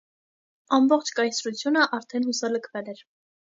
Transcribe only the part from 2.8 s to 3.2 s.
էր։